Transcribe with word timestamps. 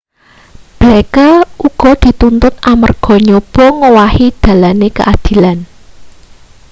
blake 0.77 1.27
uga 1.67 1.91
dituntut 2.01 2.55
amarga 2.71 3.13
nyoba 3.25 3.65
ngowahi 3.75 4.27
dalane 4.41 4.87
keadilan 4.95 5.59